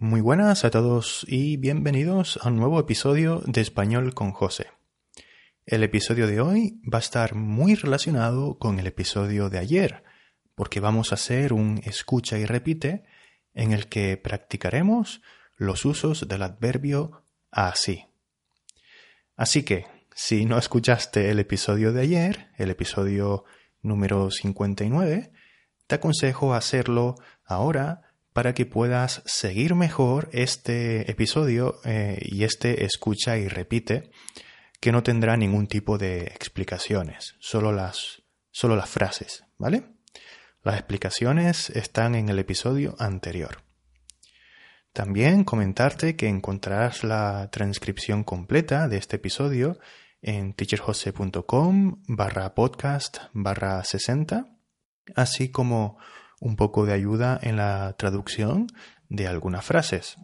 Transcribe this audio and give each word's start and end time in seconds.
Muy 0.00 0.20
buenas 0.20 0.64
a 0.64 0.70
todos 0.70 1.26
y 1.26 1.56
bienvenidos 1.56 2.38
a 2.42 2.50
un 2.50 2.56
nuevo 2.56 2.78
episodio 2.78 3.42
de 3.46 3.60
Español 3.60 4.14
con 4.14 4.30
José. 4.30 4.68
El 5.66 5.82
episodio 5.82 6.28
de 6.28 6.40
hoy 6.40 6.80
va 6.84 6.98
a 6.98 7.00
estar 7.00 7.34
muy 7.34 7.74
relacionado 7.74 8.60
con 8.60 8.78
el 8.78 8.86
episodio 8.86 9.50
de 9.50 9.58
ayer, 9.58 10.04
porque 10.54 10.78
vamos 10.78 11.10
a 11.10 11.16
hacer 11.16 11.52
un 11.52 11.80
escucha 11.84 12.38
y 12.38 12.46
repite 12.46 13.02
en 13.54 13.72
el 13.72 13.88
que 13.88 14.16
practicaremos 14.16 15.20
los 15.56 15.84
usos 15.84 16.28
del 16.28 16.42
adverbio 16.44 17.24
así. 17.50 18.06
Así 19.34 19.64
que, 19.64 19.88
si 20.14 20.44
no 20.44 20.58
escuchaste 20.58 21.28
el 21.32 21.40
episodio 21.40 21.92
de 21.92 22.02
ayer, 22.02 22.50
el 22.56 22.70
episodio 22.70 23.46
número 23.82 24.30
59, 24.30 25.32
te 25.88 25.94
aconsejo 25.96 26.54
hacerlo 26.54 27.16
ahora 27.44 28.07
para 28.38 28.54
que 28.54 28.66
puedas 28.66 29.20
seguir 29.26 29.74
mejor 29.74 30.28
este 30.30 31.10
episodio 31.10 31.80
eh, 31.84 32.20
y 32.22 32.44
este 32.44 32.84
escucha 32.84 33.36
y 33.36 33.48
repite 33.48 34.12
que 34.78 34.92
no 34.92 35.02
tendrá 35.02 35.36
ningún 35.36 35.66
tipo 35.66 35.98
de 35.98 36.20
explicaciones, 36.22 37.34
solo 37.40 37.72
las, 37.72 38.22
solo 38.52 38.76
las 38.76 38.88
frases, 38.88 39.42
¿vale? 39.58 39.82
Las 40.62 40.76
explicaciones 40.76 41.70
están 41.70 42.14
en 42.14 42.28
el 42.28 42.38
episodio 42.38 42.94
anterior. 43.00 43.64
También 44.92 45.42
comentarte 45.42 46.14
que 46.14 46.28
encontrarás 46.28 47.02
la 47.02 47.50
transcripción 47.50 48.22
completa 48.22 48.86
de 48.86 48.98
este 48.98 49.16
episodio 49.16 49.80
en 50.22 50.52
teacherjose.com 50.52 52.04
barra 52.06 52.54
podcast 52.54 53.18
barra 53.32 53.82
60, 53.82 54.46
así 55.16 55.50
como 55.50 55.98
un 56.40 56.56
poco 56.56 56.86
de 56.86 56.92
ayuda 56.92 57.38
en 57.42 57.56
la 57.56 57.94
traducción 57.98 58.68
de 59.08 59.26
algunas 59.26 59.64
frases. 59.64 60.16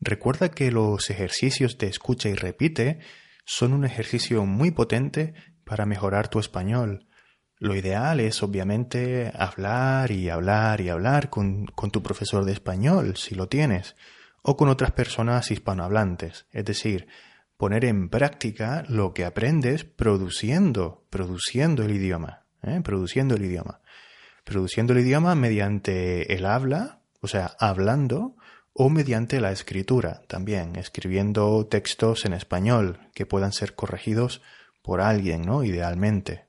Recuerda 0.00 0.50
que 0.50 0.70
los 0.70 1.10
ejercicios 1.10 1.76
de 1.78 1.88
escucha 1.88 2.28
y 2.28 2.34
repite 2.34 3.00
son 3.44 3.72
un 3.72 3.84
ejercicio 3.84 4.46
muy 4.46 4.70
potente 4.70 5.34
para 5.64 5.86
mejorar 5.86 6.28
tu 6.28 6.38
español. 6.38 7.06
Lo 7.58 7.74
ideal 7.74 8.20
es 8.20 8.42
obviamente 8.42 9.30
hablar 9.34 10.10
y 10.10 10.30
hablar 10.30 10.80
y 10.80 10.88
hablar 10.88 11.28
con, 11.28 11.66
con 11.66 11.90
tu 11.90 12.02
profesor 12.02 12.44
de 12.46 12.52
español, 12.52 13.16
si 13.16 13.34
lo 13.34 13.48
tienes, 13.48 13.96
o 14.42 14.56
con 14.56 14.70
otras 14.70 14.92
personas 14.92 15.50
hispanohablantes, 15.50 16.46
es 16.52 16.64
decir, 16.64 17.06
poner 17.58 17.84
en 17.84 18.08
práctica 18.08 18.84
lo 18.88 19.12
que 19.12 19.26
aprendes 19.26 19.84
produciendo, 19.84 21.06
produciendo 21.10 21.82
el 21.82 21.90
idioma, 21.90 22.46
¿eh? 22.62 22.80
produciendo 22.82 23.34
el 23.34 23.44
idioma 23.44 23.82
produciendo 24.44 24.92
el 24.92 25.00
idioma 25.00 25.34
mediante 25.34 26.34
el 26.34 26.46
habla, 26.46 27.00
o 27.20 27.28
sea, 27.28 27.56
hablando, 27.58 28.36
o 28.72 28.88
mediante 28.88 29.40
la 29.40 29.52
escritura 29.52 30.22
también, 30.28 30.76
escribiendo 30.76 31.66
textos 31.66 32.24
en 32.24 32.32
español 32.32 32.98
que 33.14 33.26
puedan 33.26 33.52
ser 33.52 33.74
corregidos 33.74 34.42
por 34.82 35.00
alguien, 35.00 35.42
¿no? 35.42 35.64
Idealmente. 35.64 36.46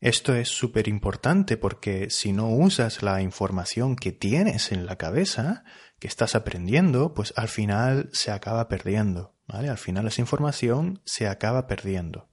Esto 0.00 0.34
es 0.34 0.48
súper 0.48 0.88
importante 0.88 1.56
porque 1.56 2.10
si 2.10 2.32
no 2.32 2.48
usas 2.48 3.02
la 3.02 3.22
información 3.22 3.96
que 3.96 4.12
tienes 4.12 4.70
en 4.70 4.86
la 4.86 4.96
cabeza, 4.96 5.64
que 5.98 6.06
estás 6.06 6.34
aprendiendo, 6.34 7.14
pues 7.14 7.32
al 7.36 7.48
final 7.48 8.10
se 8.12 8.30
acaba 8.30 8.68
perdiendo, 8.68 9.34
¿vale? 9.46 9.68
Al 9.68 9.78
final 9.78 10.06
esa 10.06 10.20
información 10.20 11.00
se 11.04 11.26
acaba 11.26 11.66
perdiendo. 11.66 12.28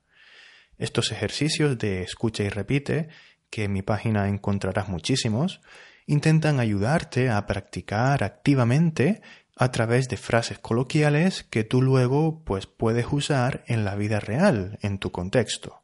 Estos 0.78 1.12
ejercicios 1.12 1.78
de 1.78 2.04
escucha 2.04 2.44
y 2.44 2.50
repite 2.50 3.10
que 3.54 3.66
en 3.66 3.72
mi 3.72 3.84
página 3.84 4.30
encontrarás 4.30 4.90
muchísimos, 4.90 5.62
intentan 6.08 6.60
ayudarte 6.60 7.30
a 7.30 7.46
practicar 7.46 8.24
activamente 8.24 9.22
a 9.56 9.70
través 9.70 10.10
de 10.10 10.18
frases 10.18 10.58
coloquiales 10.58 11.44
que 11.44 11.64
tú 11.64 11.84
luego 11.84 12.44
pues 12.46 12.66
puedes 12.66 13.06
usar 13.12 13.64
en 13.68 13.86
la 13.86 13.94
vida 13.94 14.20
real, 14.20 14.80
en 14.82 14.98
tu 14.98 15.12
contexto. 15.12 15.84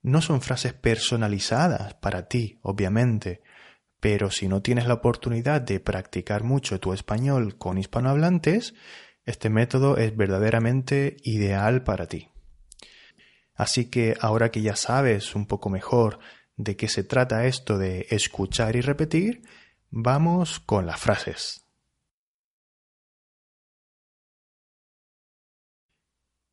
No 0.00 0.22
son 0.22 0.42
frases 0.42 0.72
personalizadas 0.72 1.94
para 1.94 2.28
ti, 2.28 2.60
obviamente, 2.62 3.42
pero 3.98 4.30
si 4.30 4.46
no 4.46 4.62
tienes 4.62 4.86
la 4.86 4.94
oportunidad 4.94 5.60
de 5.60 5.80
practicar 5.80 6.44
mucho 6.44 6.78
tu 6.78 6.92
español 6.92 7.58
con 7.58 7.78
hispanohablantes, 7.78 8.74
este 9.26 9.50
método 9.50 9.96
es 9.96 10.16
verdaderamente 10.16 11.16
ideal 11.24 11.82
para 11.82 12.06
ti. 12.06 12.28
Así 13.56 13.90
que 13.90 14.16
ahora 14.20 14.52
que 14.52 14.62
ya 14.62 14.76
sabes 14.76 15.34
un 15.34 15.46
poco 15.46 15.68
mejor 15.68 16.20
de 16.62 16.76
qué 16.76 16.88
se 16.88 17.04
trata 17.04 17.46
esto 17.46 17.78
de 17.78 18.06
escuchar 18.10 18.76
y 18.76 18.82
repetir, 18.82 19.42
vamos 19.88 20.60
con 20.60 20.86
las 20.86 21.00
frases. 21.00 21.66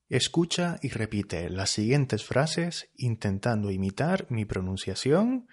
Escucha 0.09 0.79
y 0.81 0.90
repite 0.90 1.50
las 1.50 1.69
siguientes 1.69 2.23
frases 2.23 2.90
intentando 2.95 3.69
imitar 3.69 4.25
mi 4.29 4.45
pronunciación 4.45 5.50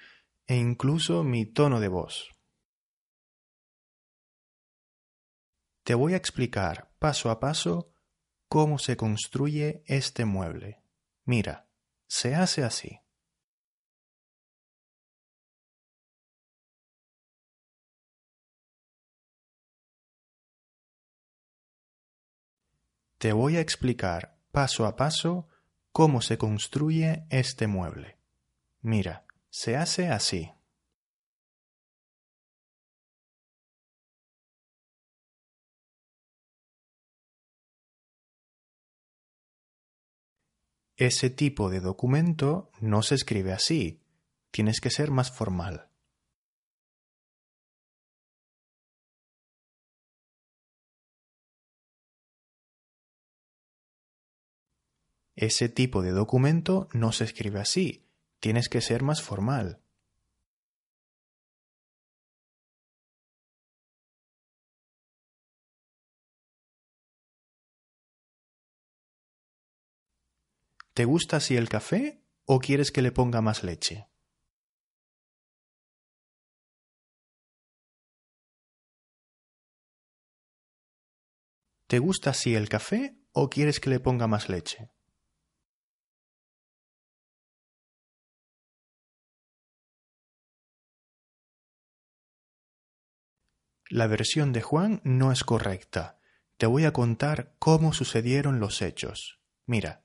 e 0.47 0.56
incluso 0.56 1.25
mi 1.25 1.44
tono 1.44 1.81
de 1.81 1.88
voz. 1.88 2.31
Te 5.82 5.94
voy 5.94 6.15
a 6.15 6.16
explicar 6.16 6.94
paso 7.00 7.31
a 7.31 7.41
paso 7.41 7.91
cómo 8.48 8.78
se 8.78 8.97
construye 8.97 9.82
este 9.86 10.25
mueble. 10.25 10.81
Mira, 11.25 11.69
se 12.06 12.36
hace 12.36 12.62
así. 12.62 13.03
Te 23.25 23.33
voy 23.33 23.57
a 23.57 23.61
explicar 23.62 24.37
paso 24.53 24.85
a 24.85 24.97
paso 24.97 25.49
cómo 25.93 26.21
se 26.21 26.37
construye 26.37 27.25
este 27.31 27.67
mueble. 27.67 28.19
Mira, 28.83 29.25
se 29.49 29.79
hace 29.79 30.09
así. 30.09 30.53
Ese 40.97 41.31
tipo 41.31 41.71
de 41.71 41.81
documento 41.81 42.71
no 42.83 43.01
se 43.01 43.15
escribe 43.15 43.55
así. 43.55 44.03
Tienes 44.51 44.83
que 44.83 44.91
ser 44.91 45.11
más 45.11 45.31
formal. 45.31 45.94
Ese 55.37 55.69
tipo 55.69 56.03
de 56.03 56.12
documento 56.12 56.89
no 56.93 57.11
se 57.11 57.25
escribe 57.25 57.61
así. 57.61 58.06
Tienes 58.39 58.69
que 58.69 58.81
ser 58.81 59.03
más 59.03 59.22
formal. 59.22 59.81
¿Te 70.95 71.05
gusta 71.05 71.39
así 71.39 71.56
el 71.56 71.69
café 71.69 72.22
o 72.45 72.61
quieres 72.61 72.93
que 72.93 73.03
le 73.03 73.11
ponga 73.11 73.41
más 73.41 73.65
leche? 73.65 74.06
¿Te 81.89 81.99
gusta 81.99 82.31
así 82.31 82.55
el 82.55 82.69
café 82.69 83.16
o 83.33 83.51
quieres 83.51 83.81
que 83.81 83.91
le 83.91 83.99
ponga 83.99 84.28
más 84.28 84.49
leche? 84.49 84.94
La 93.94 94.09
versión 94.09 94.53
de 94.53 94.60
Juan 94.60 95.00
no 95.05 95.31
es 95.31 95.45
correcta. 95.45 96.19
Te 96.57 96.66
voy 96.66 96.84
a 96.84 96.92
contar 96.92 97.54
cómo 97.60 97.92
sucedieron 97.92 98.59
los 98.59 98.83
hechos. 98.83 99.39
Mira, 99.66 100.03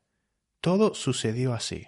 todo 0.62 0.94
sucedió 0.94 1.56
así. 1.56 1.88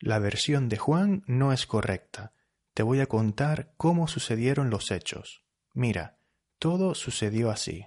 La 0.00 0.18
versión 0.18 0.70
de 0.70 0.78
Juan 0.78 1.24
no 1.26 1.52
es 1.52 1.66
correcta. 1.66 2.32
Te 2.72 2.82
voy 2.82 3.00
a 3.00 3.06
contar 3.06 3.74
cómo 3.76 4.08
sucedieron 4.08 4.70
los 4.70 4.92
hechos. 4.92 5.44
Mira, 5.74 6.16
todo 6.58 6.94
sucedió 6.94 7.50
así. 7.50 7.84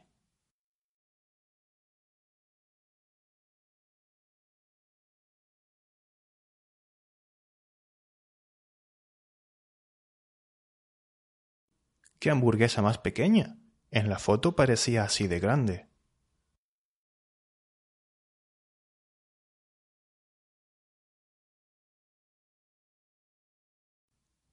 ¡Qué 12.21 12.29
hamburguesa 12.29 12.83
más 12.83 12.99
pequeña! 12.99 13.57
En 13.89 14.07
la 14.07 14.19
foto 14.19 14.55
parecía 14.55 15.03
así 15.03 15.25
de 15.25 15.39
grande. 15.39 15.87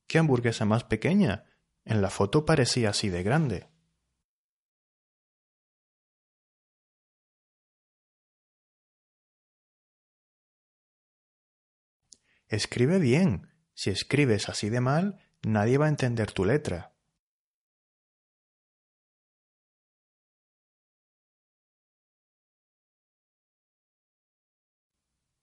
¡Qué 0.06 0.16
hamburguesa 0.16 0.64
más 0.64 0.84
pequeña! 0.84 1.44
En 1.84 2.00
la 2.00 2.08
foto 2.08 2.46
parecía 2.46 2.88
así 2.88 3.10
de 3.10 3.22
grande. 3.22 3.68
Escribe 12.46 12.98
bien. 12.98 13.50
Si 13.74 13.90
escribes 13.90 14.48
así 14.48 14.70
de 14.70 14.80
mal, 14.80 15.20
nadie 15.42 15.76
va 15.76 15.84
a 15.84 15.90
entender 15.90 16.32
tu 16.32 16.46
letra. 16.46 16.97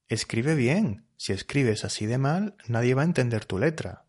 Escribe 0.08 0.56
bien. 0.56 1.08
Si 1.18 1.34
escribes 1.34 1.84
así 1.84 2.06
de 2.06 2.18
mal, 2.18 2.56
nadie 2.68 2.94
va 2.94 3.02
a 3.02 3.06
entender 3.06 3.46
tu 3.46 3.58
letra. 3.58 4.06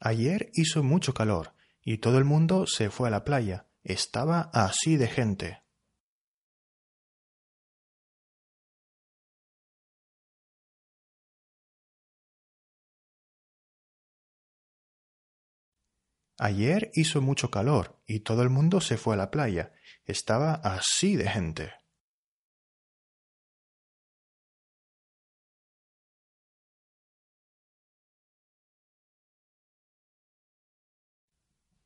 Ayer 0.00 0.50
hizo 0.54 0.82
mucho 0.82 1.12
calor 1.12 1.54
y 1.82 1.98
todo 1.98 2.18
el 2.18 2.24
mundo 2.24 2.66
se 2.66 2.90
fue 2.90 3.08
a 3.08 3.10
la 3.10 3.22
playa. 3.22 3.66
Estaba 3.84 4.50
así 4.52 4.96
de 4.96 5.08
gente. 5.08 5.62
Ayer 16.42 16.90
hizo 16.94 17.20
mucho 17.20 17.50
calor 17.50 18.00
y 18.06 18.20
todo 18.20 18.42
el 18.42 18.48
mundo 18.48 18.80
se 18.80 18.96
fue 18.96 19.12
a 19.12 19.18
la 19.18 19.30
playa. 19.30 19.74
Estaba 20.06 20.54
así 20.54 21.14
de 21.14 21.28
gente. 21.28 21.74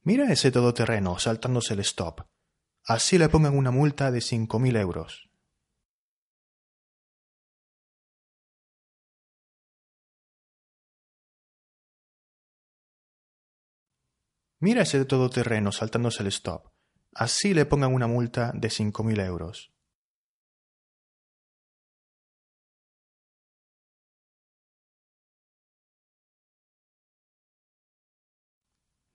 Mira 0.03 0.31
ese 0.31 0.53
todoterreno 0.53 1.19
saltándose 1.19 1.75
el 1.75 1.81
stop. 1.81 2.21
Así 2.85 3.19
le 3.19 3.29
pongan 3.29 3.59
una 3.59 3.73
multa 3.73 4.13
de 4.13 4.21
cinco 4.21 4.61
mil 4.61 4.77
euros. 4.77 5.34
Mira 14.65 14.81
ese 14.81 15.05
todoterreno 15.05 15.73
saltándose 15.73 16.23
el 16.23 16.29
stop. 16.29 16.71
Así 17.13 17.53
le 17.53 17.67
pongan 17.67 17.93
una 17.93 18.07
multa 18.07 18.51
de 18.55 18.71
cinco 18.71 19.05
mil 19.05 19.21
euros. 19.21 19.75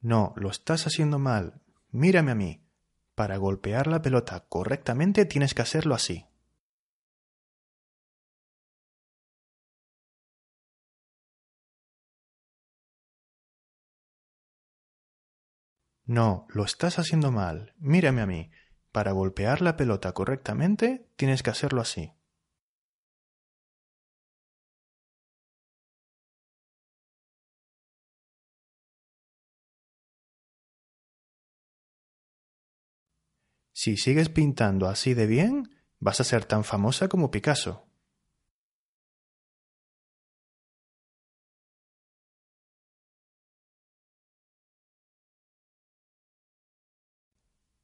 No, 0.02 0.34
lo 0.36 0.52
estás 0.52 0.86
haciendo 0.86 1.18
mal. 1.18 1.64
Mírame 1.90 2.30
a 2.30 2.36
mí. 2.36 2.64
Para 3.16 3.38
golpear 3.38 3.88
la 3.88 4.04
pelota 4.04 4.46
correctamente 4.48 5.26
tienes 5.26 5.56
que 5.56 5.64
hacerlo 5.64 5.96
así. 5.96 6.29
No, 16.10 16.48
lo 16.50 16.66
estás 16.66 16.98
haciendo 16.98 17.32
mal. 17.32 17.76
Mírame 17.78 18.22
a 18.22 18.26
mí. 18.26 18.50
Para 18.92 19.12
golpear 19.12 19.62
la 19.62 19.78
pelota 19.78 20.12
correctamente 20.12 21.08
tienes 21.16 21.44
que 21.44 21.52
hacerlo 21.52 21.82
así. 21.82 22.14
Si 33.72 33.96
sigues 33.96 34.30
pintando 34.30 34.88
así 34.88 35.14
de 35.14 35.28
bien, 35.28 35.70
vas 36.00 36.20
a 36.22 36.24
ser 36.24 36.44
tan 36.44 36.64
famosa 36.64 37.08
como 37.08 37.30
Picasso. 37.30 37.89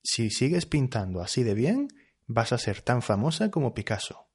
Si 0.07 0.29
sigues 0.29 0.67
pintando 0.67 1.19
así 1.19 1.41
de 1.41 1.55
bien, 1.55 1.87
vas 2.27 2.53
a 2.53 2.59
ser 2.59 2.83
tan 2.83 3.01
famosa 3.01 3.49
como 3.49 3.73
Picasso. 3.73 4.29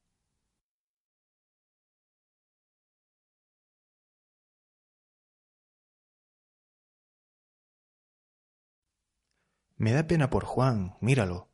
Me 9.77 9.93
da 9.93 10.09
pena 10.09 10.29
por 10.29 10.45
Juan, 10.45 10.97
míralo. 11.01 11.53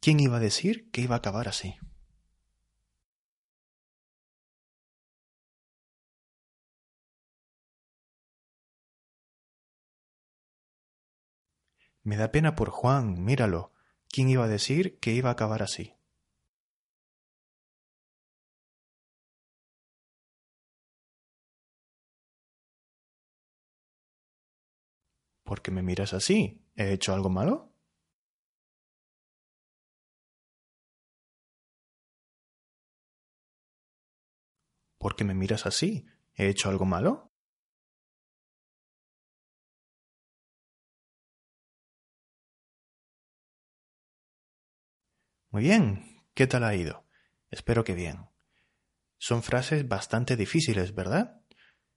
¿Quién 0.00 0.20
iba 0.20 0.36
a 0.36 0.40
decir 0.40 0.88
que 0.92 1.00
iba 1.00 1.16
a 1.16 1.18
acabar 1.18 1.48
así? 1.48 1.74
Me 12.02 12.16
da 12.16 12.32
pena 12.32 12.54
por 12.54 12.70
Juan, 12.70 13.22
míralo. 13.24 13.72
¿Quién 14.08 14.28
iba 14.28 14.44
a 14.44 14.48
decir 14.48 14.98
que 15.00 15.12
iba 15.12 15.28
a 15.28 15.32
acabar 15.32 15.62
así? 15.62 15.94
¿Por 25.44 25.62
qué 25.62 25.70
me 25.70 25.82
miras 25.82 26.12
así? 26.12 26.62
¿He 26.76 26.92
hecho 26.92 27.14
algo 27.14 27.30
malo? 27.30 27.72
¿Por 34.98 35.16
qué 35.16 35.24
me 35.24 35.34
miras 35.34 35.64
así? 35.66 36.06
¿He 36.34 36.48
hecho 36.48 36.68
algo 36.68 36.84
malo? 36.84 37.32
Muy 45.58 45.64
bien, 45.64 46.22
¿qué 46.34 46.46
tal 46.46 46.62
ha 46.62 46.76
ido? 46.76 47.04
Espero 47.50 47.82
que 47.82 47.96
bien. 47.96 48.28
Son 49.18 49.42
frases 49.42 49.88
bastante 49.88 50.36
difíciles, 50.36 50.94
¿verdad? 50.94 51.40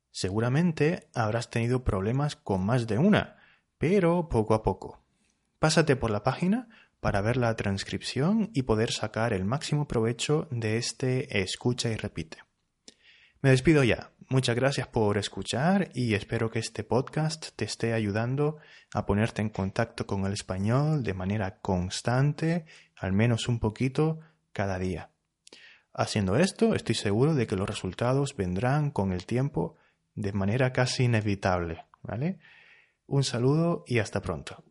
Seguramente 0.09 1.11
habrás 1.13 1.51
tenido 1.51 1.83
problemas 1.83 2.35
con 2.35 2.65
más 2.65 2.87
de 2.87 2.97
una, 2.97 3.37
pero 3.77 4.29
poco 4.29 4.55
a 4.55 4.63
poco. 4.63 5.05
Pásate 5.59 5.95
por 5.95 6.09
la 6.09 6.23
página 6.23 6.69
para 6.99 7.21
ver 7.21 7.37
la 7.37 7.55
transcripción 7.55 8.49
y 8.55 8.63
poder 8.63 8.91
sacar 8.91 9.31
el 9.31 9.45
máximo 9.45 9.87
provecho 9.87 10.47
de 10.49 10.77
este 10.77 11.43
escucha 11.43 11.91
y 11.91 11.97
repite. 11.97 12.39
Me 13.43 13.51
despido 13.51 13.83
ya. 13.83 14.09
Muchas 14.31 14.55
gracias 14.55 14.87
por 14.87 15.17
escuchar 15.17 15.89
y 15.93 16.13
espero 16.13 16.49
que 16.49 16.59
este 16.59 16.85
podcast 16.85 17.49
te 17.57 17.65
esté 17.65 17.91
ayudando 17.91 18.59
a 18.93 19.05
ponerte 19.05 19.41
en 19.41 19.49
contacto 19.49 20.07
con 20.07 20.25
el 20.25 20.31
español 20.31 21.03
de 21.03 21.13
manera 21.13 21.57
constante, 21.59 22.63
al 22.95 23.11
menos 23.11 23.49
un 23.49 23.59
poquito 23.59 24.21
cada 24.53 24.79
día. 24.79 25.09
Haciendo 25.93 26.37
esto, 26.37 26.75
estoy 26.75 26.95
seguro 26.95 27.35
de 27.35 27.45
que 27.45 27.57
los 27.57 27.67
resultados 27.67 28.33
vendrán 28.37 28.89
con 28.89 29.11
el 29.11 29.25
tiempo 29.25 29.75
de 30.15 30.31
manera 30.31 30.71
casi 30.71 31.03
inevitable, 31.03 31.83
¿vale? 32.01 32.39
Un 33.07 33.25
saludo 33.25 33.83
y 33.85 33.99
hasta 33.99 34.21
pronto. 34.21 34.63